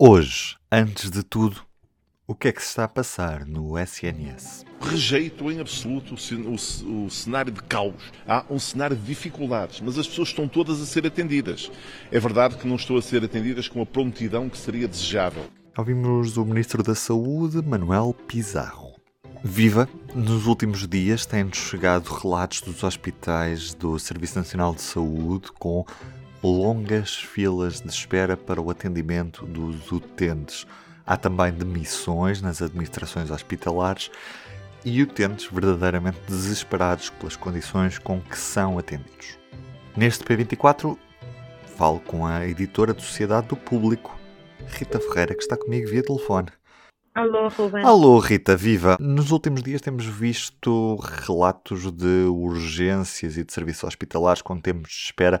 Hoje, 0.00 0.54
antes 0.70 1.10
de 1.10 1.24
tudo, 1.24 1.60
o 2.24 2.32
que 2.32 2.46
é 2.46 2.52
que 2.52 2.62
se 2.62 2.68
está 2.68 2.84
a 2.84 2.88
passar 2.88 3.44
no 3.44 3.76
SNS? 3.76 4.64
Rejeito 4.80 5.50
em 5.50 5.58
absoluto 5.58 6.14
o, 6.14 7.10
cenário 7.10 7.50
de 7.50 7.60
caos. 7.64 7.96
Há 8.24 8.44
um 8.48 8.60
cenário 8.60 8.94
de 8.94 9.02
dificuldades, 9.02 9.80
mas 9.80 9.98
as 9.98 10.06
pessoas 10.06 10.28
estão 10.28 10.46
todas 10.46 10.80
a 10.80 10.86
ser 10.86 11.04
atendidas. 11.04 11.68
É 12.12 12.20
verdade 12.20 12.56
que 12.58 12.68
não 12.68 12.76
estão 12.76 12.96
a 12.96 13.02
ser 13.02 13.24
atendidas 13.24 13.66
com 13.66 13.82
a 13.82 13.86
prontidão 13.86 14.48
que 14.48 14.56
seria 14.56 14.86
desejável. 14.86 15.46
Ouvimos 15.76 16.36
o 16.36 16.44
Ministro 16.44 16.80
da 16.84 16.94
Saúde, 16.94 17.60
Manuel 17.60 18.14
Pizarro. 18.28 18.94
Viva! 19.42 19.88
Nos 20.14 20.46
últimos 20.46 20.86
dias 20.86 21.26
têm-nos 21.26 21.58
chegado 21.58 22.06
relatos 22.06 22.60
dos 22.60 22.84
hospitais 22.84 23.74
do 23.74 23.98
Serviço 23.98 24.38
Nacional 24.38 24.72
de 24.76 24.82
Saúde 24.82 25.48
com 25.58 25.84
longas 26.42 27.16
filas 27.16 27.80
de 27.80 27.88
espera 27.88 28.36
para 28.36 28.60
o 28.60 28.70
atendimento 28.70 29.44
dos 29.46 29.90
utentes. 29.90 30.66
Há 31.04 31.16
também 31.16 31.52
demissões 31.52 32.42
nas 32.42 32.60
administrações 32.62 33.30
hospitalares 33.30 34.10
e 34.84 35.02
utentes 35.02 35.48
verdadeiramente 35.50 36.18
desesperados 36.28 37.10
pelas 37.10 37.36
condições 37.36 37.98
com 37.98 38.20
que 38.20 38.38
são 38.38 38.78
atendidos. 38.78 39.38
Neste 39.96 40.24
P24, 40.24 40.96
falo 41.76 42.00
com 42.00 42.24
a 42.24 42.46
editora 42.46 42.94
de 42.94 43.02
Sociedade 43.02 43.48
do 43.48 43.56
Público, 43.56 44.16
Rita 44.66 45.00
Ferreira, 45.00 45.34
que 45.34 45.42
está 45.42 45.56
comigo 45.56 45.88
via 45.88 46.02
telefone. 46.02 46.48
Alô, 47.14 47.48
Ruben. 47.48 47.84
Alô, 47.84 48.18
Rita, 48.20 48.56
viva! 48.56 48.96
Nos 49.00 49.32
últimos 49.32 49.60
dias 49.60 49.80
temos 49.80 50.04
visto 50.04 50.94
relatos 51.26 51.90
de 51.90 52.26
urgências 52.28 53.36
e 53.36 53.42
de 53.42 53.52
serviços 53.52 53.82
hospitalares 53.82 54.40
com 54.40 54.60
tempos 54.60 54.92
de 54.92 55.04
espera 55.06 55.40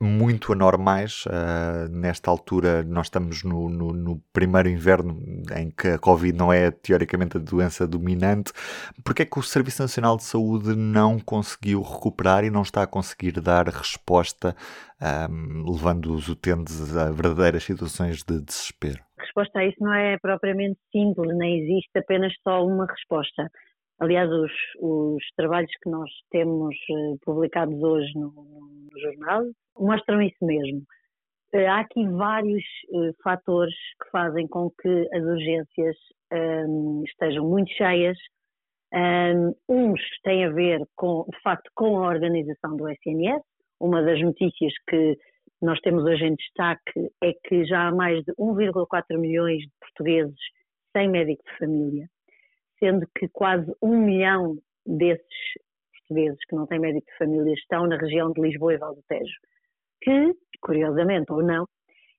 muito 0.00 0.52
anormais. 0.52 1.24
Uh, 1.26 1.88
nesta 1.90 2.30
altura, 2.30 2.82
nós 2.82 3.06
estamos 3.06 3.42
no, 3.42 3.68
no, 3.68 3.92
no, 3.92 4.20
primeiro 4.32 4.68
inverno 4.68 5.18
em 5.56 5.70
que 5.70 5.88
a 5.88 5.98
Covid 5.98 6.36
não 6.36 6.52
é 6.52 6.70
teoricamente 6.70 7.36
a 7.36 7.40
doença 7.40 7.86
dominante. 7.86 8.52
Porque 9.04 9.22
é 9.22 9.24
que 9.24 9.38
o 9.38 9.42
Serviço 9.42 9.82
Nacional 9.82 10.16
de 10.16 10.24
Saúde 10.24 10.76
não 10.76 11.18
conseguiu 11.18 11.82
recuperar 11.82 12.44
e 12.44 12.50
não 12.50 12.62
está 12.62 12.82
a 12.82 12.86
conseguir 12.86 13.40
dar 13.40 13.68
resposta, 13.68 14.54
um, 15.30 15.70
levando 15.70 16.12
os 16.12 16.28
utentes 16.28 16.96
a 16.96 17.10
verdadeiras 17.10 17.64
situações 17.64 18.22
de 18.22 18.40
desespero? 18.40 19.00
A 19.18 19.22
resposta 19.22 19.58
a 19.58 19.66
isso 19.66 19.78
não 19.80 19.94
é 19.94 20.18
propriamente 20.18 20.78
simples, 20.92 21.36
nem 21.36 21.62
existe 21.62 21.98
apenas 21.98 22.32
só 22.42 22.64
uma 22.66 22.86
resposta. 22.86 23.50
Aliás, 23.98 24.30
os, 24.30 24.52
os 24.78 25.24
trabalhos 25.36 25.70
que 25.82 25.88
nós 25.88 26.10
temos 26.30 26.76
uh, 26.90 27.18
publicados 27.24 27.82
hoje 27.82 28.12
no, 28.14 28.30
no 28.30 29.00
jornal 29.00 29.44
mostram 29.78 30.20
isso 30.20 30.44
mesmo. 30.44 30.82
Uh, 31.54 31.66
há 31.66 31.80
aqui 31.80 32.06
vários 32.06 32.62
uh, 32.90 33.14
fatores 33.22 33.74
que 34.02 34.10
fazem 34.10 34.46
com 34.48 34.70
que 34.70 35.08
as 35.14 35.22
urgências 35.22 35.96
um, 36.30 37.04
estejam 37.06 37.48
muito 37.48 37.72
cheias. 37.72 38.18
Um, 38.92 39.54
uns 39.66 40.00
têm 40.22 40.44
a 40.44 40.50
ver, 40.50 40.82
com, 40.94 41.24
de 41.30 41.40
facto, 41.40 41.70
com 41.74 41.98
a 41.98 42.08
organização 42.08 42.76
do 42.76 42.88
SNS. 42.90 43.42
Uma 43.80 44.02
das 44.02 44.20
notícias 44.20 44.74
que 44.90 45.16
nós 45.62 45.80
temos 45.80 46.04
hoje 46.04 46.26
em 46.26 46.34
destaque 46.34 47.10
é 47.22 47.32
que 47.44 47.64
já 47.64 47.88
há 47.88 47.92
mais 47.92 48.22
de 48.24 48.32
1,4 48.34 49.18
milhões 49.18 49.62
de 49.62 49.72
portugueses 49.80 50.38
sem 50.94 51.08
médico 51.08 51.42
de 51.44 51.58
família 51.58 52.06
sendo 52.78 53.06
que 53.16 53.28
quase 53.28 53.70
um 53.82 53.96
milhão 53.98 54.56
desses 54.84 55.26
portugueses 56.06 56.38
que 56.48 56.54
não 56.54 56.66
têm 56.66 56.78
médico 56.78 57.06
de 57.06 57.18
família 57.18 57.52
estão 57.54 57.86
na 57.86 57.96
região 57.96 58.32
de 58.32 58.40
Lisboa 58.40 58.74
e 58.74 58.78
Val 58.78 58.94
do 58.94 59.02
Tejo, 59.08 59.34
que, 60.02 60.32
curiosamente 60.60 61.32
ou 61.32 61.42
não, 61.42 61.66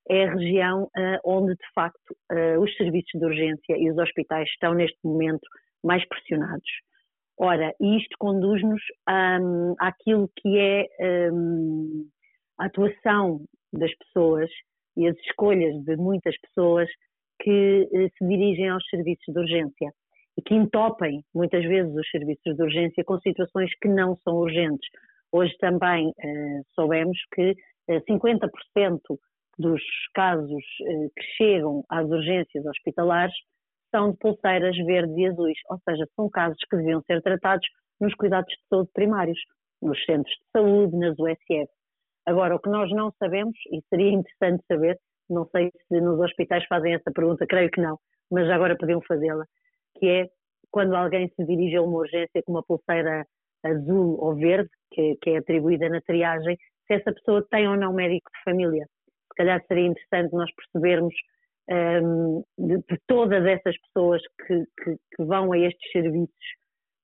é 0.09 0.25
a 0.25 0.33
região 0.33 0.83
uh, 0.83 1.19
onde, 1.25 1.53
de 1.53 1.73
facto, 1.73 2.15
uh, 2.31 2.59
os 2.61 2.75
serviços 2.77 3.19
de 3.19 3.25
urgência 3.25 3.77
e 3.77 3.91
os 3.91 3.97
hospitais 3.97 4.47
estão 4.49 4.73
neste 4.73 4.97
momento 5.03 5.45
mais 5.83 6.05
pressionados. 6.07 6.69
Ora, 7.37 7.73
isto 7.79 8.15
conduz-nos 8.17 8.81
um, 9.07 9.75
àquilo 9.79 10.29
que 10.37 10.57
é 10.57 10.87
um, 11.31 12.07
a 12.57 12.65
atuação 12.65 13.41
das 13.71 13.93
pessoas 13.95 14.49
e 14.95 15.07
as 15.07 15.15
escolhas 15.19 15.75
de 15.83 15.95
muitas 15.97 16.35
pessoas 16.39 16.89
que 17.41 17.87
uh, 17.91 18.09
se 18.17 18.27
dirigem 18.27 18.69
aos 18.69 18.83
serviços 18.89 19.25
de 19.27 19.39
urgência 19.39 19.91
e 20.37 20.41
que 20.41 20.53
entopem 20.53 21.23
muitas 21.33 21.63
vezes 21.63 21.93
os 21.95 22.09
serviços 22.09 22.55
de 22.55 22.61
urgência 22.61 23.03
com 23.03 23.19
situações 23.19 23.71
que 23.81 23.89
não 23.89 24.15
são 24.17 24.35
urgentes. 24.35 24.87
Hoje 25.31 25.53
também 25.59 26.13
eh, 26.19 26.61
soubemos 26.75 27.17
que 27.33 27.55
eh, 27.89 27.99
50% 28.01 28.99
dos 29.57 29.81
casos 30.13 30.63
eh, 30.81 31.07
que 31.15 31.23
chegam 31.37 31.83
às 31.89 32.07
urgências 32.07 32.65
hospitalares 32.65 33.33
são 33.93 34.11
de 34.11 34.17
pulseiras 34.17 34.77
verdes 34.85 35.17
e 35.17 35.25
azuis, 35.25 35.57
ou 35.69 35.79
seja, 35.87 36.05
são 36.15 36.29
casos 36.29 36.57
que 36.69 36.77
deviam 36.77 37.01
ser 37.01 37.21
tratados 37.21 37.67
nos 37.99 38.13
cuidados 38.13 38.53
de 38.53 38.67
saúde 38.69 38.89
primários, 38.93 39.39
nos 39.81 40.03
centros 40.05 40.33
de 40.33 40.51
saúde, 40.51 40.95
nas 40.97 41.17
USF. 41.17 41.71
Agora, 42.25 42.55
o 42.55 42.59
que 42.59 42.69
nós 42.69 42.91
não 42.91 43.11
sabemos, 43.17 43.57
e 43.71 43.81
seria 43.89 44.11
interessante 44.11 44.63
saber, 44.67 44.97
não 45.29 45.47
sei 45.47 45.71
se 45.87 46.01
nos 46.01 46.19
hospitais 46.19 46.65
fazem 46.67 46.93
essa 46.93 47.11
pergunta, 47.11 47.47
creio 47.47 47.71
que 47.71 47.81
não, 47.81 47.97
mas 48.29 48.49
agora 48.49 48.77
podiam 48.77 49.01
fazê-la, 49.01 49.45
que 49.99 50.07
é 50.07 50.27
quando 50.71 50.95
alguém 50.95 51.29
se 51.29 51.45
dirige 51.45 51.77
a 51.77 51.81
uma 51.81 51.99
urgência 51.99 52.43
com 52.43 52.53
uma 52.53 52.63
pulseira 52.63 53.25
azul 53.63 54.17
ou 54.19 54.35
verde, 54.35 54.69
que, 54.91 55.15
que 55.21 55.31
é 55.31 55.37
atribuída 55.37 55.89
na 55.89 56.01
triagem, 56.01 56.57
se 56.85 56.93
essa 56.93 57.11
pessoa 57.11 57.45
tem 57.49 57.67
ou 57.67 57.75
não 57.75 57.93
médico 57.93 58.29
de 58.31 58.43
família. 58.43 58.85
Se 58.85 59.35
calhar 59.35 59.63
seria 59.67 59.87
interessante 59.87 60.33
nós 60.33 60.49
percebermos 60.53 61.13
um, 61.69 62.43
de, 62.57 62.77
de, 62.77 62.99
todas 63.07 63.45
essas 63.45 63.75
pessoas 63.81 64.21
que, 64.45 64.65
que, 64.83 64.95
que, 64.95 65.23
vão 65.23 65.51
a 65.51 65.59
estes 65.59 65.91
serviços, 65.91 66.45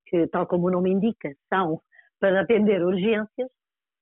que, 0.08 0.28
tal 0.28 0.48
como 0.48 0.68
o 0.68 0.72
nome 0.72 0.92
indica, 0.92 1.30
são 1.50 1.82
para 2.20 2.42
atender 2.42 2.82
urgências, 2.82 3.50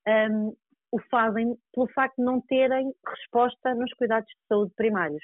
um, 0.08 0.54
o 0.92 1.00
fazem 1.10 1.56
pelo 1.74 1.88
facto 1.94 2.18
de 2.18 2.24
não 2.24 2.42
terem 2.42 2.92
resposta 3.08 3.74
nos 3.74 3.92
cuidados 3.94 4.28
de 4.28 4.48
saúde 4.48 4.74
primários. 4.76 5.24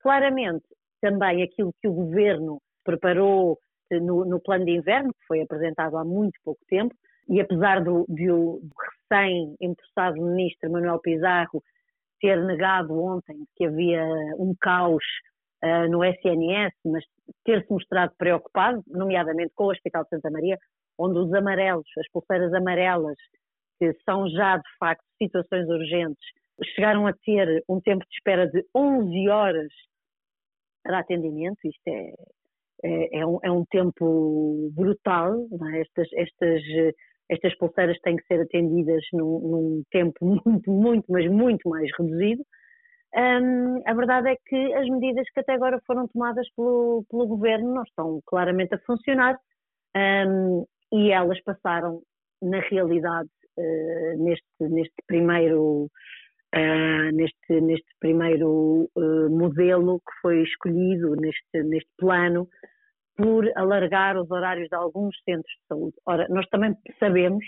Claramente, 0.00 0.64
também 1.00 1.42
aquilo 1.42 1.72
que 1.80 1.88
o 1.88 1.92
governo 1.92 2.60
preparou 2.84 3.58
eh, 3.90 4.00
no, 4.00 4.24
no, 4.24 4.40
plano 4.40 4.64
de 4.64 4.72
inverno, 4.72 5.12
que 5.12 5.26
foi 5.26 5.42
apresentado 5.42 5.96
há 5.96 6.04
muito 6.04 6.38
pouco 6.44 6.60
tempo, 6.68 6.94
e 7.28 7.40
apesar 7.40 7.82
do, 7.82 8.04
do, 8.08 8.60
do 8.62 8.70
recém-empossado 9.10 10.20
ministro 10.20 10.70
Manuel 10.70 10.98
Pizarro 11.00 11.62
ter 12.20 12.42
negado 12.44 12.98
ontem 12.98 13.44
que 13.56 13.66
havia 13.66 14.04
um 14.38 14.54
caos 14.60 15.04
uh, 15.64 15.90
no 15.90 16.04
SNS, 16.04 16.72
mas 16.84 17.04
ter-se 17.44 17.70
mostrado 17.70 18.12
preocupado, 18.16 18.82
nomeadamente 18.86 19.52
com 19.54 19.64
o 19.64 19.70
Hospital 19.72 20.04
de 20.04 20.10
Santa 20.10 20.30
Maria, 20.30 20.58
onde 20.98 21.18
os 21.18 21.32
amarelos, 21.34 21.86
as 21.98 22.08
pulseiras 22.10 22.52
amarelas, 22.54 23.16
que 23.78 23.92
são 24.04 24.28
já 24.28 24.56
de 24.56 24.76
facto 24.78 25.04
situações 25.20 25.68
urgentes, 25.68 26.24
chegaram 26.74 27.06
a 27.06 27.12
ter 27.12 27.64
um 27.68 27.80
tempo 27.80 28.04
de 28.04 28.14
espera 28.14 28.46
de 28.46 28.64
11 28.74 29.28
horas 29.28 29.72
para 30.82 31.00
atendimento, 31.00 31.58
isto 31.64 31.88
é, 31.88 32.12
é, 32.84 33.20
é, 33.20 33.26
um, 33.26 33.38
é 33.42 33.50
um 33.50 33.64
tempo 33.66 34.70
brutal, 34.74 35.46
é? 35.72 35.80
estas, 35.80 36.08
estas, 36.14 36.62
estas 37.30 37.56
pulseiras 37.56 37.98
têm 38.00 38.16
que 38.16 38.26
ser 38.26 38.40
atendidas 38.40 39.02
num, 39.12 39.38
num 39.40 39.82
tempo 39.90 40.18
muito, 40.46 40.70
muito, 40.70 41.04
mas 41.08 41.30
muito 41.30 41.68
mais 41.68 41.90
reduzido. 41.98 42.42
Um, 43.14 43.82
a 43.86 43.92
verdade 43.92 44.30
é 44.30 44.36
que 44.46 44.74
as 44.74 44.88
medidas 44.88 45.26
que 45.34 45.40
até 45.40 45.52
agora 45.52 45.78
foram 45.86 46.08
tomadas 46.08 46.46
pelo, 46.56 47.04
pelo 47.10 47.26
governo 47.26 47.74
não 47.74 47.82
estão 47.82 48.20
claramente 48.24 48.74
a 48.74 48.78
funcionar 48.86 49.38
um, 49.94 50.64
e 50.90 51.10
elas 51.10 51.38
passaram, 51.42 52.00
na 52.40 52.60
realidade, 52.60 53.28
uh, 53.58 54.24
neste, 54.24 54.46
neste 54.60 54.94
primeiro 55.06 55.90
uh, 56.54 57.14
neste, 57.14 57.60
neste 57.60 57.88
primeiro 57.98 58.90
uh, 58.96 59.30
modelo 59.30 59.98
que 60.00 60.12
foi 60.20 60.42
escolhido, 60.42 61.16
neste, 61.16 61.62
neste 61.64 61.90
plano, 61.98 62.48
por 63.16 63.50
alargar 63.56 64.16
os 64.16 64.30
horários 64.30 64.68
de 64.68 64.74
alguns 64.74 65.16
centros 65.24 65.52
de 65.52 65.66
saúde. 65.68 65.96
Ora, 66.06 66.26
nós 66.28 66.46
também 66.48 66.74
sabemos, 66.98 67.44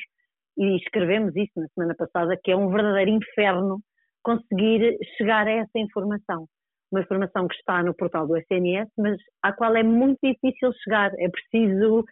e 0.56 0.76
escrevemos 0.76 1.34
isso 1.36 1.52
na 1.56 1.66
semana 1.68 1.94
passada, 1.96 2.38
que 2.42 2.50
é 2.50 2.56
um 2.56 2.70
verdadeiro 2.70 3.10
inferno 3.10 3.80
conseguir 4.22 4.96
chegar 5.16 5.46
a 5.46 5.52
essa 5.52 5.78
informação. 5.78 6.46
Uma 6.92 7.00
informação 7.00 7.48
que 7.48 7.56
está 7.56 7.82
no 7.82 7.94
portal 7.94 8.26
do 8.26 8.36
SNS, 8.36 8.88
mas 8.96 9.16
à 9.42 9.52
qual 9.52 9.74
é 9.74 9.82
muito 9.82 10.18
difícil 10.22 10.72
chegar. 10.84 11.12
É 11.18 11.28
preciso 11.28 12.04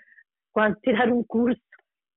quase 0.52 0.78
tirar 0.80 1.08
um 1.08 1.22
curso 1.22 1.60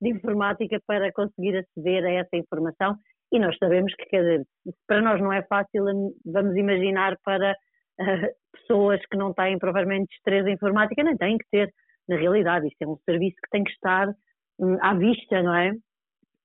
de 0.01 0.10
informática 0.10 0.80
para 0.88 1.12
conseguir 1.13 1.57
aceder 1.57 2.04
a 2.06 2.12
essa 2.12 2.36
informação 2.36 2.95
e 3.36 3.40
nós 3.40 3.56
sabemos 3.58 3.94
que, 3.96 4.06
quer 4.06 4.22
dizer, 4.22 4.48
para 4.88 5.02
nós 5.02 5.20
não 5.22 5.32
é 5.32 5.44
fácil, 5.44 5.84
vamos 6.26 6.56
imaginar 6.56 7.18
para 7.24 7.52
uh, 7.52 8.28
pessoas 8.54 9.02
que 9.12 9.18
não 9.18 9.34
têm 9.34 9.60
provavelmente 9.60 10.08
destreza 10.10 10.50
informática, 10.50 11.04
nem 11.04 11.18
têm 11.18 11.38
que 11.38 11.46
ter, 11.52 11.70
na 12.08 12.16
realidade, 12.16 12.68
isto 12.68 12.82
é 12.82 12.88
um 12.88 12.98
serviço 13.06 13.36
que 13.44 13.50
tem 13.52 13.64
que 13.64 13.72
estar 13.72 14.08
um, 14.60 14.78
à 14.82 14.94
vista, 14.94 15.42
não 15.44 15.54
é? 15.54 15.72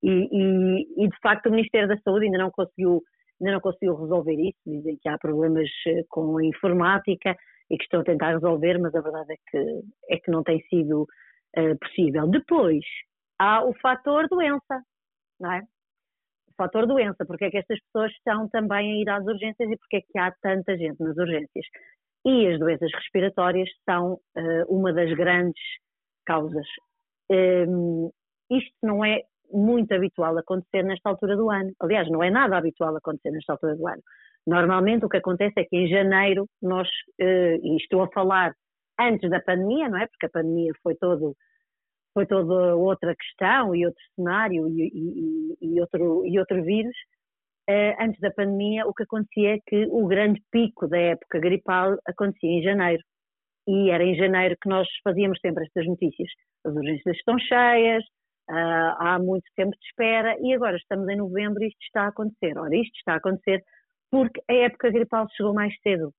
E, 0.02 0.10
e, 0.10 1.04
e, 1.04 1.08
de 1.08 1.18
facto 1.22 1.46
o 1.46 1.50
Ministério 1.50 1.86
da 1.86 1.98
Saúde 1.98 2.24
ainda 2.24 2.38
não 2.38 2.50
conseguiu 2.50 3.02
ainda 3.40 3.52
não 3.52 3.60
conseguiu 3.60 3.94
resolver 3.94 4.34
isso. 4.34 4.58
Dizem 4.66 4.98
que 5.00 5.08
há 5.08 5.16
problemas 5.18 5.68
eh, 5.86 6.02
com 6.08 6.38
a 6.38 6.44
informática 6.44 7.36
e 7.70 7.76
que 7.76 7.84
estão 7.84 8.00
a 8.00 8.04
tentar 8.04 8.32
resolver, 8.32 8.78
mas 8.78 8.94
a 8.94 9.00
verdade 9.00 9.32
é 9.32 9.36
que, 9.50 9.80
é 10.10 10.18
que 10.18 10.30
não 10.30 10.42
tem 10.42 10.60
sido 10.68 11.02
uh, 11.02 11.78
possível. 11.80 12.28
Depois, 12.28 12.84
há 13.38 13.64
o 13.64 13.72
fator 13.80 14.26
doença, 14.28 14.82
não 15.38 15.52
é? 15.52 15.62
Fator 16.60 16.86
doença, 16.86 17.24
porque 17.24 17.46
é 17.46 17.50
que 17.50 17.56
estas 17.56 17.80
pessoas 17.84 18.12
estão 18.12 18.46
também 18.50 18.92
a 18.92 19.02
ir 19.02 19.08
às 19.08 19.24
urgências 19.24 19.70
e 19.70 19.78
porque 19.78 19.96
é 19.96 20.00
que 20.02 20.18
há 20.18 20.30
tanta 20.42 20.76
gente 20.76 21.00
nas 21.00 21.16
urgências. 21.16 21.64
E 22.26 22.48
as 22.48 22.58
doenças 22.58 22.90
respiratórias 22.92 23.66
são 23.88 24.20
uh, 24.36 24.64
uma 24.68 24.92
das 24.92 25.10
grandes 25.14 25.62
causas. 26.26 26.66
Um, 27.30 28.10
ehm, 28.50 28.58
isto 28.58 28.74
não 28.82 29.02
é 29.02 29.22
muito 29.50 29.94
habitual 29.94 30.36
acontecer 30.36 30.82
nesta 30.82 31.08
altura 31.08 31.34
do 31.34 31.50
ano. 31.50 31.72
Aliás, 31.80 32.10
não 32.10 32.22
é 32.22 32.30
nada 32.30 32.58
habitual 32.58 32.94
acontecer 32.94 33.30
nesta 33.30 33.54
altura 33.54 33.74
do 33.74 33.88
ano. 33.88 34.02
Normalmente 34.46 35.06
o 35.06 35.08
que 35.08 35.16
acontece 35.16 35.54
é 35.60 35.64
que 35.64 35.76
em 35.78 35.88
janeiro 35.88 36.46
nós, 36.60 36.86
uh, 37.22 37.56
e 37.64 37.76
estou 37.76 38.02
a 38.02 38.08
falar 38.08 38.52
antes 39.00 39.30
da 39.30 39.40
pandemia, 39.40 39.88
não 39.88 39.98
é? 39.98 40.06
Porque 40.08 40.26
a 40.26 40.30
pandemia 40.30 40.72
foi 40.82 40.94
todo 40.96 41.34
foi 42.12 42.26
toda 42.26 42.76
outra 42.76 43.14
questão 43.14 43.74
e 43.74 43.86
outro 43.86 44.02
cenário 44.14 44.68
e, 44.68 45.56
e, 45.62 45.74
e 45.74 45.80
outro, 45.80 46.26
e 46.26 46.38
outro 46.38 46.62
vírus. 46.62 46.96
Uh, 47.68 47.94
antes 48.00 48.20
da 48.20 48.32
pandemia, 48.32 48.86
o 48.86 48.92
que 48.92 49.04
acontecia 49.04 49.54
é 49.54 49.58
que 49.66 49.86
o 49.90 50.06
grande 50.06 50.42
pico 50.50 50.88
da 50.88 50.98
época 50.98 51.38
gripal 51.38 51.96
acontecia 52.06 52.50
em 52.50 52.62
janeiro. 52.62 53.02
E 53.68 53.90
era 53.90 54.02
em 54.02 54.16
janeiro 54.16 54.56
que 54.60 54.68
nós 54.68 54.88
fazíamos 55.04 55.38
sempre 55.40 55.64
estas 55.64 55.86
notícias. 55.86 56.28
As 56.64 56.74
urgências 56.74 57.16
estão 57.16 57.38
cheias, 57.38 58.02
uh, 58.50 58.96
há 58.98 59.18
muito 59.20 59.44
tempo 59.54 59.70
de 59.70 59.86
espera 59.86 60.36
e 60.40 60.52
agora 60.52 60.76
estamos 60.76 61.08
em 61.08 61.16
novembro 61.16 61.62
e 61.62 61.68
isto 61.68 61.82
está 61.82 62.02
a 62.04 62.08
acontecer. 62.08 62.58
Ora, 62.58 62.74
isto 62.74 62.96
está 62.96 63.14
a 63.14 63.16
acontecer 63.16 63.62
porque 64.10 64.40
a 64.50 64.54
época 64.54 64.90
gripal 64.90 65.28
chegou 65.36 65.54
mais 65.54 65.72
cedo. 65.82 66.12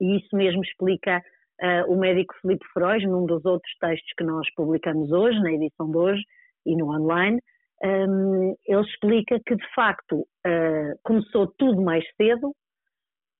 E 0.00 0.18
isso 0.18 0.36
mesmo 0.36 0.62
explica 0.62 1.20
uh, 1.62 1.92
o 1.92 1.96
médico 1.98 2.34
Filipe 2.40 2.64
Feroz, 2.72 3.02
num 3.04 3.26
dos 3.26 3.44
outros 3.44 3.72
textos 3.80 4.12
que 4.16 4.24
nós 4.24 4.46
publicamos 4.54 5.10
hoje, 5.12 5.38
na 5.40 5.52
edição 5.52 5.90
de 5.90 5.96
hoje 5.96 6.22
e 6.66 6.76
no 6.76 6.90
online, 6.90 7.40
um, 7.82 8.56
ele 8.66 8.80
explica 8.82 9.40
que 9.46 9.54
de 9.54 9.74
facto 9.74 10.20
uh, 10.20 10.98
começou 11.04 11.46
tudo 11.58 11.80
mais 11.80 12.04
cedo, 12.16 12.52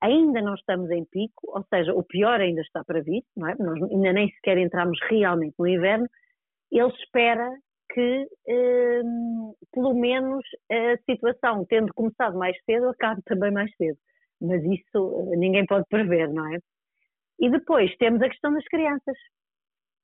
ainda 0.01 0.41
não 0.41 0.55
estamos 0.55 0.91
em 0.91 1.05
pico, 1.05 1.43
ou 1.49 1.65
seja, 1.69 1.93
o 1.93 2.05
pior 2.05 2.41
ainda 2.41 2.61
está 2.61 2.85
para 2.85 3.03
vir, 3.03 3.23
não 3.37 3.49
é? 3.49 3.57
Nós 3.59 3.83
ainda 3.83 4.13
nem 4.13 4.29
sequer 4.31 4.59
entramos 4.59 4.99
realmente 5.11 5.55
no 5.59 5.67
inverno. 5.67 6.07
Ele 6.71 6.93
espera 7.03 7.51
que, 7.93 8.29
um, 8.49 9.55
pelo 9.73 9.95
menos, 9.95 10.45
a 10.71 10.97
situação, 11.11 11.65
tendo 11.69 11.93
começado 11.95 12.39
mais 12.39 12.57
cedo, 12.65 12.89
acabe 12.89 13.23
também 13.25 13.51
mais 13.51 13.75
cedo. 13.77 13.99
Mas 14.41 14.63
isso 14.63 15.33
ninguém 15.37 15.67
pode 15.67 15.85
prever, 15.89 16.33
não 16.33 16.47
é? 16.55 16.59
E 17.41 17.51
depois 17.51 17.95
temos 17.97 18.21
a 18.23 18.29
questão 18.29 18.53
das 18.53 18.65
crianças. 18.65 19.17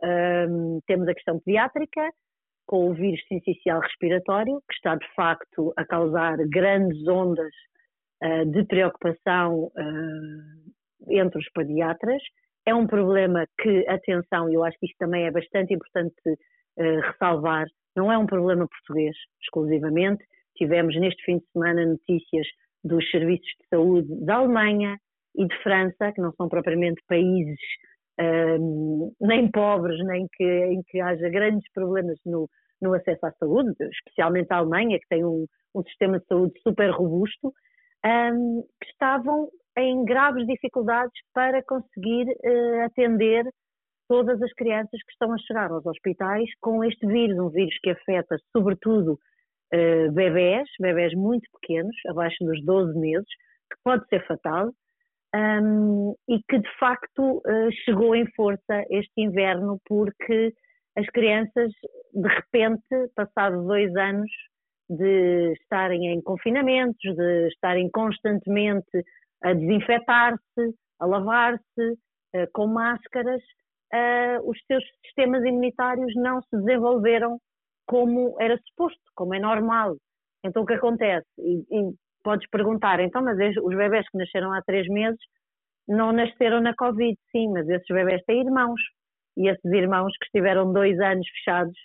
Um, 0.02 0.80
temos 0.86 1.08
a 1.08 1.14
questão 1.14 1.40
pediátrica, 1.40 2.10
com 2.66 2.90
o 2.90 2.94
vírus 2.94 3.20
sincicial 3.26 3.80
respiratório, 3.80 4.60
que 4.68 4.74
está 4.74 4.94
de 4.96 5.06
facto 5.14 5.72
a 5.76 5.84
causar 5.84 6.36
grandes 6.48 7.06
ondas 7.06 7.52
uh, 8.22 8.46
de 8.46 8.64
preocupação 8.64 9.64
uh, 9.64 11.10
entre 11.10 11.38
os 11.38 11.48
pediatras. 11.50 12.22
É 12.66 12.74
um 12.74 12.86
problema 12.86 13.46
que, 13.60 13.86
atenção, 13.88 14.50
eu 14.50 14.64
acho 14.64 14.78
que 14.78 14.86
isto 14.86 14.96
também 14.98 15.26
é 15.26 15.30
bastante 15.30 15.74
importante 15.74 16.14
uh, 16.26 17.00
ressalvar, 17.02 17.66
não 17.96 18.10
é 18.10 18.18
um 18.18 18.26
problema 18.26 18.66
português 18.66 19.16
exclusivamente. 19.42 20.24
Tivemos 20.56 20.98
neste 20.98 21.22
fim 21.24 21.38
de 21.38 21.46
semana 21.52 21.84
notícias 21.84 22.46
dos 22.82 23.08
serviços 23.10 23.46
de 23.60 23.68
saúde 23.68 24.24
da 24.24 24.36
Alemanha, 24.36 24.98
e 25.34 25.46
de 25.46 25.62
França, 25.62 26.12
que 26.12 26.20
não 26.20 26.32
são 26.32 26.48
propriamente 26.48 27.02
países 27.08 27.58
um, 28.20 29.12
nem 29.20 29.50
pobres, 29.50 29.98
nem 30.04 30.26
que, 30.32 30.44
em 30.44 30.82
que 30.86 31.00
haja 31.00 31.28
grandes 31.28 31.70
problemas 31.72 32.18
no, 32.24 32.48
no 32.80 32.94
acesso 32.94 33.26
à 33.26 33.32
saúde, 33.32 33.74
especialmente 33.80 34.48
a 34.50 34.58
Alemanha, 34.58 34.98
que 34.98 35.08
tem 35.08 35.24
um, 35.24 35.46
um 35.74 35.82
sistema 35.82 36.18
de 36.20 36.26
saúde 36.26 36.54
super 36.62 36.90
robusto, 36.90 37.52
um, 38.04 38.62
que 38.80 38.90
estavam 38.90 39.48
em 39.76 40.04
graves 40.04 40.46
dificuldades 40.46 41.14
para 41.32 41.62
conseguir 41.64 42.26
uh, 42.28 42.84
atender 42.84 43.44
todas 44.08 44.40
as 44.42 44.52
crianças 44.52 45.02
que 45.02 45.12
estão 45.12 45.32
a 45.32 45.38
chegar 45.38 45.70
aos 45.70 45.84
hospitais 45.84 46.48
com 46.60 46.84
este 46.84 47.06
vírus, 47.06 47.38
um 47.38 47.48
vírus 47.48 47.76
que 47.82 47.90
afeta 47.90 48.36
sobretudo 48.56 49.18
uh, 49.72 50.12
bebés, 50.12 50.68
bebés 50.78 51.14
muito 51.14 51.48
pequenos, 51.60 51.96
abaixo 52.08 52.44
dos 52.44 52.62
12 52.64 52.98
meses, 52.98 53.26
que 53.72 53.78
pode 53.82 54.06
ser 54.08 54.24
fatal, 54.26 54.70
um, 55.34 56.14
e 56.28 56.40
que 56.48 56.58
de 56.58 56.78
facto 56.78 57.38
uh, 57.38 57.72
chegou 57.84 58.14
em 58.14 58.26
força 58.34 58.84
este 58.88 59.12
inverno 59.20 59.80
porque 59.84 60.54
as 60.96 61.06
crianças, 61.06 61.72
de 62.12 62.28
repente, 62.28 63.12
passados 63.16 63.66
dois 63.66 63.94
anos 63.96 64.30
de 64.88 65.52
estarem 65.54 66.06
em 66.06 66.22
confinamentos, 66.22 67.16
de 67.16 67.48
estarem 67.48 67.90
constantemente 67.90 69.04
a 69.42 69.52
desinfetar-se, 69.52 70.74
a 71.00 71.06
lavar-se, 71.06 71.90
uh, 72.36 72.48
com 72.52 72.68
máscaras, 72.68 73.42
uh, 73.92 74.48
os 74.48 74.58
seus 74.66 74.84
sistemas 75.04 75.44
imunitários 75.44 76.14
não 76.14 76.40
se 76.42 76.56
desenvolveram 76.56 77.38
como 77.86 78.36
era 78.40 78.56
suposto, 78.68 79.02
como 79.16 79.34
é 79.34 79.40
normal. 79.40 79.96
Então 80.44 80.62
o 80.62 80.66
que 80.66 80.74
acontece? 80.74 81.26
E, 81.38 81.64
e 81.70 81.94
podes 82.24 82.48
perguntar, 82.48 82.98
então, 83.00 83.22
mas 83.22 83.38
os 83.58 83.76
bebés 83.76 84.08
que 84.08 84.18
nasceram 84.18 84.52
há 84.52 84.62
três 84.62 84.88
meses 84.88 85.20
não 85.86 86.12
nasceram 86.12 86.60
na 86.60 86.74
Covid, 86.74 87.16
sim, 87.30 87.52
mas 87.52 87.68
esses 87.68 87.86
bebés 87.86 88.22
têm 88.26 88.40
irmãos. 88.40 88.80
E 89.36 89.48
esses 89.48 89.64
irmãos 89.64 90.12
que 90.18 90.26
estiveram 90.26 90.72
dois 90.72 90.98
anos 91.00 91.28
fechados 91.28 91.76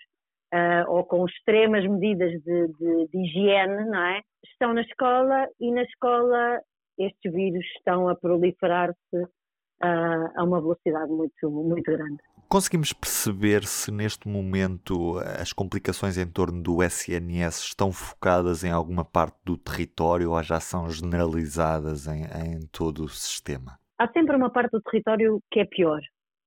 uh, 0.54 0.90
ou 0.90 1.04
com 1.04 1.26
extremas 1.26 1.86
medidas 1.86 2.32
de, 2.44 2.68
de, 2.68 3.08
de 3.08 3.18
higiene, 3.20 3.86
não 3.90 4.06
é? 4.06 4.22
Estão 4.46 4.74
na 4.74 4.82
escola 4.82 5.48
e 5.60 5.72
na 5.72 5.84
escola 5.84 6.62
estes 6.98 7.34
vírus 7.34 7.66
estão 7.78 8.08
a 8.08 8.16
proliferar-se 8.16 9.16
uh, 9.16 10.32
a 10.36 10.44
uma 10.44 10.62
velocidade 10.62 11.12
muito, 11.12 11.50
muito 11.50 11.92
grande. 11.92 12.22
Conseguimos 12.52 12.92
perceber 12.92 13.64
se 13.64 13.92
neste 13.92 14.28
momento 14.28 15.20
as 15.40 15.54
complicações 15.54 16.18
em 16.18 16.26
torno 16.26 16.64
do 16.64 16.82
SNS 16.82 17.60
estão 17.60 17.92
focadas 17.92 18.64
em 18.64 18.72
alguma 18.72 19.06
parte 19.06 19.38
do 19.46 19.56
território 19.56 20.32
ou 20.32 20.42
já 20.42 20.60
são 20.60 20.90
generalizadas 20.90 22.08
em, 22.08 22.24
em 22.24 22.60
todo 22.72 23.04
o 23.04 23.08
sistema? 23.08 23.78
Há 24.00 24.12
sempre 24.12 24.36
uma 24.36 24.50
parte 24.50 24.72
do 24.72 24.82
território 24.82 25.40
que 25.52 25.60
é 25.60 25.66
pior, 25.66 26.02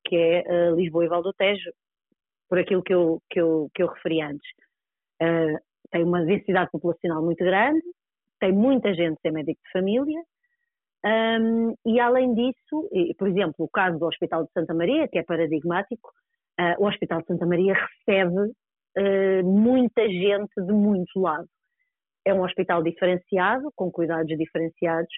que 0.05 0.17
é 0.17 0.43
uh, 0.43 0.75
Lisboa 0.75 1.05
e 1.05 1.09
Valdotejo, 1.09 1.71
por 2.49 2.59
aquilo 2.59 2.83
que 2.83 2.93
eu, 2.93 3.23
que 3.31 3.41
eu, 3.41 3.71
que 3.73 3.85
eu 3.85 3.87
referi 3.87 4.23
antes. 4.23 4.51
Uh, 5.23 5.57
tem 5.93 6.03
uma 6.03 6.25
densidade 6.25 6.69
populacional 6.73 7.23
muito 7.23 7.45
grande, 7.45 7.81
tem 8.41 8.53
muita 8.53 8.93
gente 8.93 9.21
sem 9.21 9.31
médico 9.31 9.61
de 9.63 9.71
família, 9.71 10.21
um, 11.05 11.75
e 11.85 11.99
além 11.99 12.33
disso, 12.35 12.89
por 13.19 13.29
exemplo, 13.29 13.55
o 13.59 13.69
caso 13.69 13.99
do 13.99 14.07
Hospital 14.07 14.45
de 14.45 14.53
Santa 14.53 14.73
Maria, 14.73 15.09
que 15.09 15.19
é 15.19 15.23
paradigmático, 15.25 16.11
uh, 16.61 16.83
o 16.83 16.87
Hospital 16.87 17.21
de 17.21 17.27
Santa 17.27 17.47
Maria 17.47 17.75
recebe 17.75 18.53
uh, 18.99 19.45
muita 19.45 20.07
gente 20.09 20.55
de 20.55 20.73
muito 20.73 21.21
lado. 21.21 21.49
É 22.25 22.33
um 22.33 22.43
hospital 22.43 22.85
diferenciado, 22.85 23.73
com 23.75 23.91
cuidados 23.91 24.37
diferenciados, 24.39 25.13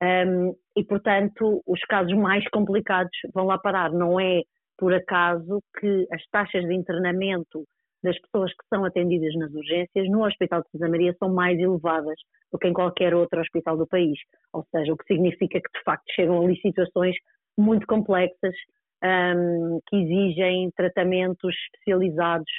um, 0.00 0.54
e 0.76 0.84
portanto 0.84 1.62
os 1.66 1.80
casos 1.80 2.12
mais 2.16 2.48
complicados 2.50 3.16
vão 3.34 3.46
lá 3.46 3.58
parar. 3.58 3.90
Não 3.90 4.20
é 4.20 4.42
por 4.78 4.94
acaso 4.94 5.60
que 5.80 6.06
as 6.12 6.24
taxas 6.30 6.64
de 6.64 6.74
internamento 6.74 7.64
das 8.04 8.20
pessoas 8.20 8.52
que 8.52 8.68
são 8.68 8.84
atendidas 8.84 9.34
nas 9.36 9.52
urgências 9.52 10.08
no 10.10 10.24
Hospital 10.24 10.62
de 10.62 10.70
Santa 10.70 10.88
Maria 10.88 11.16
são 11.18 11.32
mais 11.32 11.58
elevadas 11.58 12.20
do 12.52 12.58
que 12.58 12.68
em 12.68 12.72
qualquer 12.72 13.14
outro 13.14 13.40
hospital 13.40 13.76
do 13.78 13.86
país. 13.86 14.18
Ou 14.52 14.64
seja, 14.70 14.92
o 14.92 14.96
que 14.96 15.06
significa 15.06 15.58
que 15.58 15.78
de 15.78 15.82
facto 15.82 16.04
chegam 16.14 16.40
ali 16.40 16.60
situações 16.60 17.16
muito 17.58 17.86
complexas 17.86 18.54
um, 19.02 19.80
que 19.88 19.96
exigem 19.96 20.70
tratamentos 20.76 21.54
especializados 21.64 22.50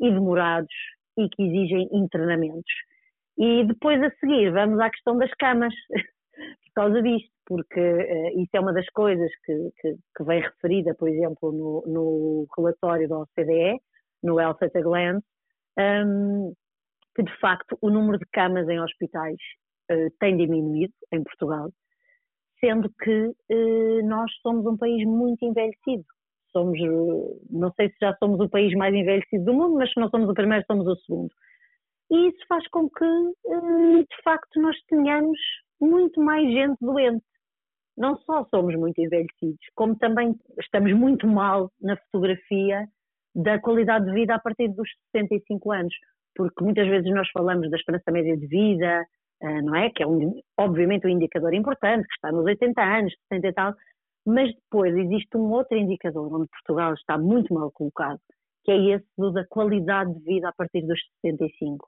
e 0.00 0.10
demorados 0.10 0.74
e 1.16 1.28
que 1.28 1.42
exigem 1.42 1.88
internamentos. 1.92 2.72
E 3.38 3.64
depois 3.64 4.02
a 4.02 4.10
seguir 4.18 4.50
vamos 4.50 4.80
à 4.80 4.90
questão 4.90 5.16
das 5.16 5.30
camas, 5.34 5.74
por 6.66 6.72
causa 6.74 7.02
disto, 7.02 7.30
porque 7.46 7.80
uh, 7.80 8.40
isso 8.40 8.50
é 8.52 8.60
uma 8.60 8.72
das 8.72 8.86
coisas 8.90 9.30
que, 9.44 9.70
que, 9.80 9.96
que 10.16 10.24
vem 10.24 10.40
referida, 10.40 10.94
por 10.94 11.08
exemplo, 11.08 11.52
no, 11.52 11.84
no 11.86 12.46
relatório 12.56 13.08
da 13.08 13.18
OCDE, 13.18 13.78
no 14.22 14.40
Health 14.40 14.58
at 14.62 14.76
a 14.76 14.80
Glance, 14.80 15.26
um, 15.78 16.52
que 17.14 17.22
de 17.22 17.40
facto 17.40 17.76
o 17.80 17.90
número 17.90 18.18
de 18.18 18.26
camas 18.32 18.68
em 18.68 18.80
hospitais 18.80 19.36
uh, 19.90 20.10
tem 20.20 20.36
diminuído 20.36 20.92
em 21.12 21.22
Portugal, 21.22 21.70
sendo 22.60 22.90
que 23.02 23.26
uh, 23.28 24.06
nós 24.06 24.30
somos 24.42 24.66
um 24.66 24.76
país 24.76 25.04
muito 25.06 25.44
envelhecido. 25.44 26.04
Somos, 26.52 26.78
uh, 26.80 27.40
não 27.50 27.72
sei 27.72 27.88
se 27.90 27.96
já 28.00 28.16
somos 28.18 28.40
o 28.40 28.48
país 28.48 28.74
mais 28.74 28.94
envelhecido 28.94 29.44
do 29.44 29.54
mundo, 29.54 29.74
mas 29.74 29.92
se 29.92 30.00
não 30.00 30.08
somos 30.10 30.28
o 30.28 30.34
primeiro, 30.34 30.64
somos 30.66 30.86
o 30.86 30.96
segundo. 30.96 31.30
E 32.10 32.28
isso 32.28 32.38
faz 32.48 32.66
com 32.68 32.88
que, 32.88 33.04
de 33.04 34.22
facto, 34.24 34.58
nós 34.62 34.74
tenhamos 34.88 35.38
muito 35.78 36.18
mais 36.22 36.42
gente 36.50 36.78
doente. 36.80 37.22
Não 37.98 38.16
só 38.20 38.46
somos 38.48 38.74
muito 38.76 38.98
envelhecidos, 38.98 39.58
como 39.74 39.94
também 39.98 40.34
estamos 40.58 40.92
muito 40.94 41.26
mal 41.26 41.70
na 41.82 41.96
fotografia 41.96 42.88
da 43.38 43.58
qualidade 43.60 44.06
de 44.06 44.12
vida 44.12 44.34
a 44.34 44.38
partir 44.40 44.68
dos 44.68 44.88
65 45.14 45.70
anos, 45.72 45.94
porque 46.34 46.64
muitas 46.64 46.88
vezes 46.88 47.08
nós 47.14 47.28
falamos 47.30 47.70
da 47.70 47.76
esperança 47.76 48.10
média 48.10 48.36
de 48.36 48.46
vida, 48.48 49.06
eh, 49.40 49.62
não 49.62 49.76
é? 49.76 49.90
Que 49.90 50.02
é 50.02 50.06
um, 50.06 50.40
obviamente 50.58 51.06
um 51.06 51.10
indicador 51.10 51.54
importante, 51.54 52.06
que 52.08 52.14
está 52.14 52.32
nos 52.32 52.44
80 52.44 52.82
anos, 52.82 53.14
70 53.30 53.46
e 53.46 53.52
tal, 53.52 53.74
mas 54.26 54.52
depois 54.52 54.94
existe 54.96 55.36
um 55.36 55.50
outro 55.52 55.78
indicador 55.78 56.34
onde 56.34 56.48
Portugal 56.48 56.94
está 56.94 57.16
muito 57.16 57.54
mal 57.54 57.70
colocado, 57.70 58.18
que 58.64 58.72
é 58.72 58.96
esse 58.96 59.06
do 59.16 59.30
da 59.30 59.46
qualidade 59.46 60.12
de 60.14 60.24
vida 60.24 60.48
a 60.48 60.52
partir 60.52 60.82
dos 60.82 60.98
65. 61.24 61.86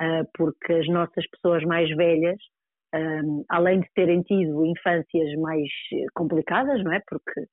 Uh, 0.00 0.28
porque 0.36 0.72
as 0.74 0.88
nossas 0.88 1.24
pessoas 1.30 1.62
mais 1.64 1.88
velhas, 1.96 2.36
um, 2.94 3.44
além 3.48 3.80
de 3.80 3.88
terem 3.94 4.20
tido 4.22 4.66
infâncias 4.66 5.38
mais 5.40 5.68
complicadas, 6.14 6.82
não 6.84 6.92
é? 6.92 7.00
Porque 7.08 7.46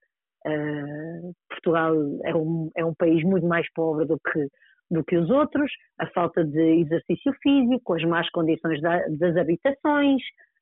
uh, 0.46 1.34
Portugal 1.50 1.96
é 2.24 2.36
um, 2.36 2.72
é 2.76 2.86
um 2.86 2.94
país 2.94 3.24
muito 3.24 3.48
mais 3.48 3.66
pobre 3.74 4.06
do 4.06 4.18
que, 4.20 4.48
do 4.92 5.04
que 5.04 5.18
os 5.18 5.30
outros, 5.30 5.72
a 6.00 6.08
falta 6.08 6.44
de 6.44 6.82
exercício 6.82 7.34
físico, 7.42 7.94
as 7.94 8.04
más 8.04 8.30
condições 8.32 8.82
da, 8.82 9.06
das 9.08 9.36
habitações, 9.38 10.22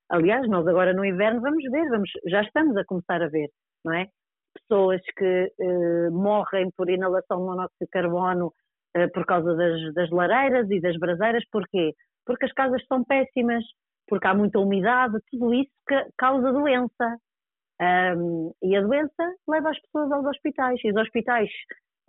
Aliás, 0.10 0.48
nós 0.48 0.66
agora 0.68 0.94
no 0.94 1.04
inverno 1.04 1.42
vamos 1.42 1.64
ver, 1.70 1.90
vamos, 1.90 2.10
já 2.26 2.42
estamos 2.42 2.78
a 2.78 2.86
começar 2.86 3.22
a 3.22 3.28
ver, 3.28 3.50
não 3.84 3.94
é? 3.94 4.08
Pessoas 4.58 5.02
que 5.18 5.52
eh, 5.60 6.10
morrem 6.10 6.72
por 6.78 6.90
inalação 6.90 7.40
de 7.40 7.46
monóxido 7.46 7.78
de 7.82 7.88
carbono 7.88 8.54
eh, 8.96 9.08
por 9.08 9.26
causa 9.26 9.54
das, 9.56 9.94
das 9.94 10.10
lareiras 10.10 10.70
e 10.72 10.80
das 10.80 10.98
braseiras, 10.98 11.44
porquê? 11.52 11.94
Porque 12.26 12.46
as 12.46 12.54
casas 12.54 12.82
são 12.88 13.04
péssimas, 13.04 13.64
porque 14.08 14.28
há 14.28 14.34
muita 14.34 14.60
umidade, 14.60 15.18
tudo 15.30 15.54
isso 15.54 15.72
causa 16.18 16.54
doença. 16.54 17.18
Um, 17.80 18.52
e 18.64 18.76
a 18.76 18.82
doença 18.82 19.36
leva 19.48 19.70
as 19.70 19.80
pessoas 19.82 20.12
aos 20.12 20.26
hospitais. 20.26 20.80
E 20.84 20.90
os 20.90 20.96
hospitais, 20.96 21.50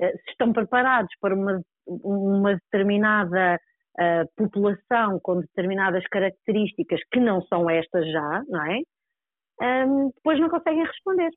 uh, 0.00 0.06
se 0.06 0.30
estão 0.30 0.52
preparados 0.52 1.10
para 1.20 1.34
uma, 1.34 1.60
uma 1.86 2.54
determinada 2.54 3.58
uh, 3.98 4.28
população 4.36 5.20
com 5.22 5.40
determinadas 5.40 6.04
características 6.06 7.00
que 7.12 7.20
não 7.20 7.42
são 7.42 7.68
estas 7.68 8.10
já, 8.10 8.42
não 8.48 8.64
é? 8.64 8.78
Um, 9.60 10.10
depois 10.14 10.40
não 10.40 10.48
conseguem 10.48 10.84
responder. 10.84 11.30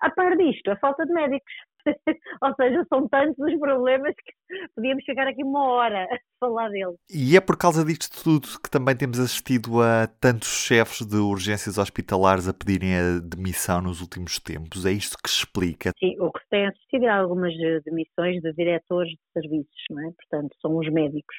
A 0.00 0.10
par 0.10 0.36
disto, 0.36 0.70
a 0.70 0.76
falta 0.76 1.04
de 1.04 1.12
médicos. 1.12 1.52
Ou 2.42 2.54
seja, 2.54 2.84
são 2.88 3.08
tantos 3.08 3.38
os 3.38 3.58
problemas 3.58 4.14
que 4.14 4.68
podíamos 4.74 5.04
chegar 5.04 5.26
aqui 5.26 5.42
uma 5.42 5.70
hora 5.70 6.04
a 6.04 6.18
falar 6.40 6.68
deles. 6.68 6.96
E 7.12 7.36
é 7.36 7.40
por 7.40 7.56
causa 7.56 7.84
disto 7.84 8.22
tudo 8.22 8.46
que 8.62 8.70
também 8.70 8.96
temos 8.96 9.18
assistido 9.18 9.82
a 9.82 10.06
tantos 10.20 10.48
chefes 10.48 11.06
de 11.06 11.16
urgências 11.16 11.78
hospitalares 11.78 12.48
a 12.48 12.54
pedirem 12.54 12.96
a 12.96 13.18
demissão 13.20 13.82
nos 13.82 14.00
últimos 14.00 14.38
tempos. 14.38 14.86
É 14.86 14.92
isto 14.92 15.16
que 15.22 15.28
explica? 15.28 15.92
Sim, 15.98 16.16
o 16.20 16.30
que 16.30 16.40
se 16.40 16.48
tem 16.50 16.66
assistido 16.66 17.04
é 17.04 17.08
algumas 17.08 17.52
demissões 17.84 18.40
de 18.42 18.52
diretores 18.52 19.10
de 19.10 19.18
serviços, 19.32 19.84
não 19.90 20.08
é? 20.08 20.12
Portanto, 20.12 20.56
são 20.60 20.76
os 20.76 20.90
médicos 20.92 21.36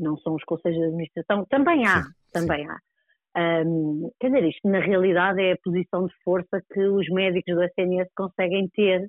não 0.00 0.16
são 0.18 0.34
os 0.34 0.44
conselhos 0.44 0.78
de 0.78 0.84
administração, 0.84 1.44
também 1.46 1.86
há, 1.86 2.02
sim, 2.02 2.10
também 2.32 2.64
sim. 2.64 2.70
há. 2.70 2.78
Um, 3.64 4.10
quer 4.18 4.28
dizer, 4.28 4.48
isto 4.48 4.68
na 4.68 4.80
realidade 4.80 5.40
é 5.40 5.52
a 5.52 5.58
posição 5.62 6.06
de 6.06 6.14
força 6.24 6.60
que 6.72 6.80
os 6.80 7.08
médicos 7.10 7.54
do 7.54 7.62
SNS 7.62 8.08
conseguem 8.16 8.68
ter 8.74 9.08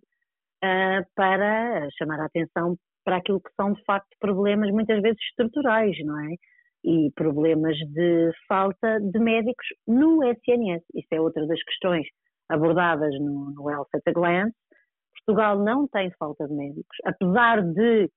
uh, 0.63 1.05
para 1.15 1.87
chamar 1.97 2.19
a 2.19 2.25
atenção 2.25 2.77
para 3.03 3.17
aquilo 3.17 3.41
que 3.41 3.51
são 3.55 3.73
de 3.73 3.83
facto 3.83 4.09
problemas 4.19 4.71
muitas 4.71 5.01
vezes 5.01 5.19
estruturais, 5.29 5.97
não 6.05 6.19
é? 6.19 6.35
E 6.83 7.11
problemas 7.15 7.77
de 7.77 8.31
falta 8.47 8.99
de 8.99 9.19
médicos 9.19 9.67
no 9.87 10.23
SNS. 10.23 10.83
Isso 10.95 11.07
é 11.11 11.21
outra 11.21 11.45
das 11.47 11.61
questões 11.63 12.07
abordadas 12.49 13.13
no, 13.19 13.51
no 13.51 13.69
Health 13.69 13.89
at 13.95 14.01
a 14.07 14.11
Glance. 14.11 14.55
Portugal 15.15 15.59
não 15.59 15.87
tem 15.87 16.11
falta 16.17 16.47
de 16.47 16.53
médicos, 16.53 16.97
apesar 17.05 17.61
de 17.61 18.09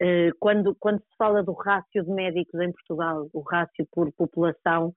eh, 0.00 0.30
quando, 0.40 0.74
quando 0.76 0.98
se 1.00 1.16
fala 1.18 1.42
do 1.42 1.52
rácio 1.52 2.02
de 2.02 2.10
médicos 2.10 2.58
em 2.60 2.72
Portugal, 2.72 3.28
o 3.34 3.40
rácio 3.40 3.86
por 3.92 4.10
população, 4.12 4.88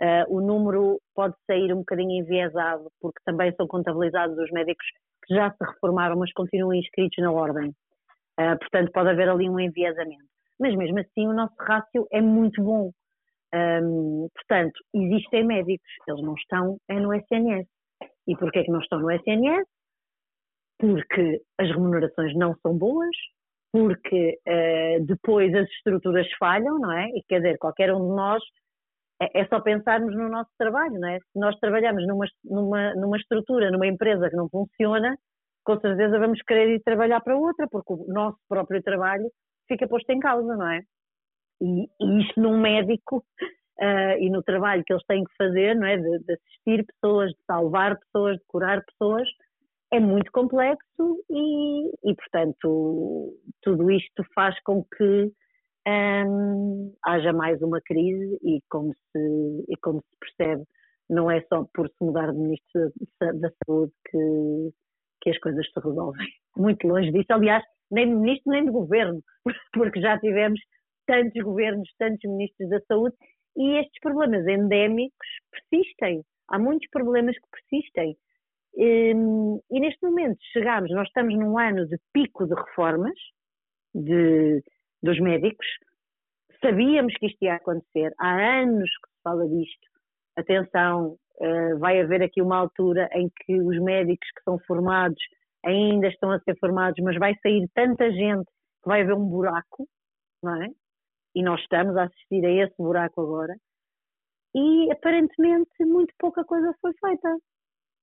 uh, 0.00 0.34
o 0.34 0.40
número 0.40 0.98
pode 1.14 1.34
sair 1.46 1.72
um 1.74 1.78
bocadinho 1.78 2.22
enviesado, 2.22 2.90
porque 3.00 3.20
também 3.24 3.54
são 3.54 3.66
contabilizados 3.66 4.38
os 4.38 4.50
médicos 4.52 4.86
que 5.26 5.34
já 5.34 5.50
se 5.50 5.64
reformaram, 5.64 6.16
mas 6.16 6.32
continuam 6.32 6.74
inscritos 6.74 7.22
na 7.22 7.30
ordem. 7.30 7.70
Uh, 8.38 8.58
portanto, 8.58 8.90
pode 8.92 9.10
haver 9.10 9.28
ali 9.28 9.48
um 9.48 9.58
enviesamento. 9.58 10.24
Mas 10.58 10.74
mesmo 10.74 10.98
assim, 10.98 11.26
o 11.26 11.32
nosso 11.32 11.54
rácio 11.58 12.06
é 12.10 12.20
muito 12.20 12.62
bom. 12.62 12.90
Um, 13.54 14.28
portanto, 14.34 14.78
existem 14.94 15.44
médicos, 15.44 15.88
eles 16.06 16.22
não 16.22 16.34
estão 16.34 16.78
é 16.88 16.98
no 16.98 17.14
SNS. 17.14 17.66
E 18.26 18.36
porquê 18.36 18.60
é 18.60 18.64
que 18.64 18.70
não 18.70 18.80
estão 18.80 18.98
no 18.98 19.10
SNS? 19.10 19.66
Porque 20.78 21.40
as 21.58 21.68
remunerações 21.70 22.34
não 22.34 22.54
são 22.56 22.76
boas, 22.76 23.16
porque 23.72 24.38
uh, 24.46 25.04
depois 25.06 25.54
as 25.54 25.68
estruturas 25.70 26.26
falham, 26.38 26.78
não 26.78 26.92
é? 26.92 27.08
E 27.10 27.22
quer 27.28 27.40
dizer, 27.40 27.58
qualquer 27.58 27.92
um 27.94 28.00
de 28.10 28.16
nós 28.16 28.42
é, 29.20 29.40
é, 29.40 29.46
só 29.46 29.60
pensarmos 29.60 30.14
no 30.14 30.28
nosso 30.28 30.50
trabalho, 30.58 30.98
não 30.98 31.08
é? 31.08 31.18
Se 31.18 31.38
nós 31.38 31.58
trabalhamos 31.58 32.06
numa, 32.06 32.26
numa, 32.44 32.94
numa 32.94 33.16
estrutura, 33.16 33.70
numa 33.70 33.86
empresa 33.86 34.28
que 34.28 34.36
não 34.36 34.48
funciona, 34.48 35.16
com 35.64 35.80
certeza 35.80 36.18
vamos 36.18 36.40
querer 36.42 36.76
ir 36.76 36.82
trabalhar 36.82 37.20
para 37.20 37.36
outra, 37.36 37.66
porque 37.68 37.92
o 37.92 38.06
nosso 38.08 38.38
próprio 38.48 38.82
trabalho 38.82 39.30
fica 39.66 39.88
posto 39.88 40.10
em 40.10 40.20
causa, 40.20 40.54
não 40.56 40.70
é? 40.70 40.82
E, 41.60 41.88
e 42.00 42.22
isto 42.22 42.40
num 42.40 42.60
médico 42.60 43.18
uh, 43.18 44.18
e 44.20 44.30
no 44.30 44.42
trabalho 44.42 44.84
que 44.84 44.92
eles 44.92 45.04
têm 45.06 45.24
que 45.24 45.36
fazer, 45.36 45.74
não 45.74 45.86
é? 45.86 45.96
De, 45.96 46.18
de 46.20 46.32
assistir 46.34 46.84
pessoas, 46.84 47.30
de 47.30 47.38
salvar 47.46 47.98
pessoas, 47.98 48.36
de 48.36 48.44
curar 48.46 48.84
pessoas, 48.84 49.28
é 49.92 50.00
muito 50.00 50.30
complexo 50.32 51.24
e, 51.30 52.10
e, 52.10 52.14
portanto, 52.14 53.34
tudo 53.62 53.90
isto 53.90 54.24
faz 54.34 54.60
com 54.62 54.84
que 54.84 55.32
hum, 55.86 56.94
haja 57.04 57.32
mais 57.32 57.60
uma 57.62 57.80
crise 57.80 58.38
e 58.42 58.60
como, 58.68 58.92
se, 58.94 59.64
e 59.68 59.76
como 59.82 60.00
se 60.00 60.16
percebe, 60.18 60.64
não 61.08 61.30
é 61.30 61.40
só 61.42 61.64
por 61.74 61.88
se 61.88 62.04
mudar 62.04 62.32
de 62.32 62.38
Ministro 62.38 62.92
da 63.20 63.50
Saúde 63.64 63.92
que, 64.10 64.72
que 65.22 65.30
as 65.30 65.38
coisas 65.38 65.66
se 65.66 65.80
resolvem. 65.80 66.26
Muito 66.56 66.86
longe 66.86 67.12
disso. 67.12 67.32
Aliás, 67.32 67.62
nem 67.90 68.08
de 68.08 68.14
Ministro 68.14 68.52
nem 68.52 68.64
de 68.64 68.70
Governo, 68.70 69.22
porque 69.72 70.00
já 70.00 70.18
tivemos 70.18 70.60
tantos 71.06 71.40
governos, 71.42 71.88
tantos 71.98 72.28
Ministros 72.28 72.68
da 72.68 72.80
Saúde 72.88 73.14
e 73.56 73.78
estes 73.78 74.00
problemas 74.00 74.46
endémicos 74.46 75.28
persistem. 75.50 76.22
Há 76.48 76.58
muitos 76.58 76.88
problemas 76.90 77.36
que 77.36 77.48
persistem. 77.50 78.16
E 78.78 79.14
neste 79.80 80.04
momento 80.04 80.38
chegamos, 80.52 80.90
nós 80.90 81.08
estamos 81.08 81.34
num 81.34 81.58
ano 81.58 81.86
de 81.86 81.96
pico 82.12 82.46
de 82.46 82.54
reformas 82.54 83.18
de, 83.94 84.62
dos 85.06 85.18
médicos, 85.20 85.66
sabíamos 86.60 87.14
que 87.14 87.26
isto 87.26 87.42
ia 87.42 87.54
acontecer, 87.54 88.12
há 88.18 88.60
anos 88.60 88.90
que 88.90 89.10
se 89.10 89.22
fala 89.22 89.48
disto. 89.48 89.86
Atenção, 90.36 91.16
eh, 91.40 91.74
vai 91.76 92.00
haver 92.00 92.22
aqui 92.22 92.42
uma 92.42 92.58
altura 92.58 93.08
em 93.12 93.30
que 93.30 93.60
os 93.60 93.78
médicos 93.82 94.28
que 94.36 94.42
são 94.44 94.58
formados 94.66 95.22
ainda 95.64 96.08
estão 96.08 96.30
a 96.30 96.40
ser 96.40 96.56
formados, 96.58 97.02
mas 97.02 97.18
vai 97.18 97.34
sair 97.42 97.68
tanta 97.74 98.10
gente 98.10 98.46
que 98.82 98.88
vai 98.88 99.02
haver 99.02 99.14
um 99.14 99.28
buraco, 99.28 99.88
não 100.42 100.62
é? 100.62 100.68
E 101.34 101.42
nós 101.42 101.60
estamos 101.60 101.96
a 101.96 102.04
assistir 102.04 102.44
a 102.44 102.50
esse 102.50 102.74
buraco 102.78 103.20
agora. 103.20 103.54
E 104.54 104.90
aparentemente 104.90 105.84
muito 105.84 106.14
pouca 106.18 106.44
coisa 106.44 106.74
foi 106.80 106.92
feita 107.00 107.36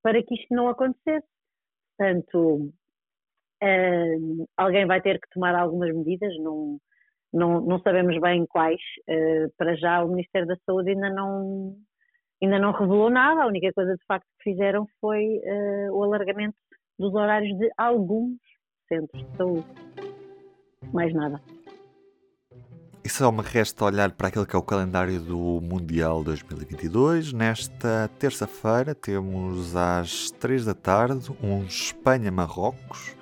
para 0.04 0.22
que 0.24 0.36
isto 0.36 0.54
não 0.54 0.68
acontecesse. 0.68 1.28
Portanto, 1.98 2.74
uh, 3.64 4.48
alguém 4.58 4.86
vai 4.86 5.02
ter 5.02 5.20
que 5.20 5.30
tomar 5.34 5.56
algumas 5.56 5.94
medidas, 5.96 6.34
não, 6.40 6.80
não, 7.34 7.60
não 7.62 7.80
sabemos 7.80 8.20
bem 8.22 8.46
quais. 8.46 8.82
Uh, 9.10 9.52
para 9.58 9.76
já 9.76 10.04
o 10.04 10.10
Ministério 10.10 10.48
da 10.48 10.56
Saúde 10.66 10.92
ainda 10.92 11.10
não, 11.10 11.76
ainda 12.42 12.60
não 12.60 12.72
revelou 12.72 13.10
nada, 13.10 13.44
a 13.44 13.48
única 13.48 13.72
coisa 13.74 13.96
de 13.96 14.06
facto 14.06 14.28
que 14.38 14.52
fizeram 14.52 14.86
foi 15.02 15.26
uh, 15.26 15.92
o 15.94 16.04
alargamento 16.04 16.56
dos 17.00 17.14
horários 17.14 17.58
de 17.58 17.72
alguns 17.78 18.38
centros 18.88 19.26
de 19.26 19.38
saúde. 19.38 19.66
Mais 20.94 21.14
nada. 21.14 21.42
E 23.06 23.10
só 23.10 23.30
me 23.34 23.42
resta 23.42 23.84
olhar 23.84 24.12
para 24.12 24.30
aquele 24.30 24.46
que 24.46 24.56
é 24.56 24.60
o 24.60 24.64
calendário 24.64 25.20
do 25.20 25.60
Mundial 25.62 26.24
2022. 26.24 27.34
Nesta 27.34 28.10
terça-feira 28.18 28.96
temos 28.96 29.76
às 29.76 30.32
3 30.32 30.64
da 30.66 30.74
tarde 30.74 31.30
um 31.44 31.66
Espanha-Marrocos. 31.66 33.18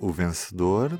O 0.00 0.10
vencedor 0.10 0.98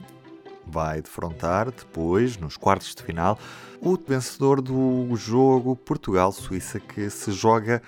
vai 0.70 1.02
defrontar 1.02 1.70
depois, 1.70 2.36
nos 2.36 2.56
quartos 2.56 2.94
de 2.94 3.02
final, 3.02 3.38
o 3.80 3.96
vencedor 3.96 4.60
do 4.60 5.14
jogo 5.16 5.74
Portugal-Suíça 5.74 6.78
que 6.78 7.10
se 7.10 7.32
joga 7.32 7.82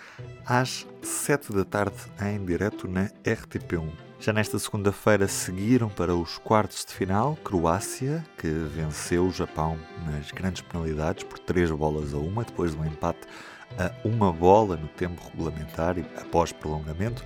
às 0.45 0.87
7 1.03 1.53
da 1.53 1.65
tarde 1.65 1.97
em 2.21 2.45
direto 2.45 2.89
na 2.89 3.09
RTP1. 3.25 3.91
Já 4.19 4.33
nesta 4.33 4.59
segunda-feira 4.59 5.27
seguiram 5.27 5.89
para 5.89 6.15
os 6.15 6.39
quartos 6.39 6.85
de 6.85 6.93
final 6.93 7.37
Croácia, 7.43 8.25
que 8.39 8.49
venceu 8.49 9.27
o 9.27 9.33
Japão 9.33 9.77
nas 10.07 10.31
grandes 10.31 10.63
penalidades 10.63 11.25
por 11.25 11.39
3 11.39 11.71
bolas 11.73 12.15
a 12.15 12.19
uma, 12.19 12.45
depois 12.45 12.75
do 12.75 12.87
empate 12.87 13.27
a 13.79 13.91
uma 14.07 14.33
bola 14.33 14.77
no 14.77 14.89
tempo 14.89 15.21
regulamentar 15.25 15.97
após 16.17 16.53
prolongamento 16.53 17.25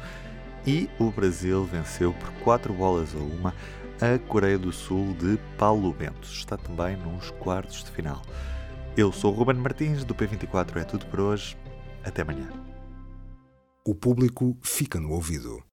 e 0.66 0.88
o 0.98 1.10
Brasil 1.10 1.64
venceu 1.64 2.12
por 2.12 2.30
4 2.42 2.72
bolas 2.72 3.14
a 3.14 3.18
uma 3.18 3.54
a 4.00 4.18
Coreia 4.18 4.58
do 4.58 4.72
Sul 4.72 5.14
de 5.14 5.38
Paulo 5.56 5.92
Bento. 5.92 6.28
Está 6.28 6.56
também 6.56 6.96
nos 6.96 7.30
quartos 7.30 7.82
de 7.82 7.90
final. 7.90 8.20
Eu 8.96 9.10
sou 9.10 9.32
o 9.32 9.36
Ruben 9.36 9.56
Martins, 9.56 10.04
do 10.04 10.14
P24 10.14 10.76
é 10.76 10.84
tudo 10.84 11.06
por 11.06 11.20
hoje. 11.20 11.56
Até 12.04 12.22
amanhã. 12.22 12.48
O 13.84 13.94
público 13.94 14.56
fica 14.62 15.00
no 15.00 15.12
ouvido. 15.12 15.65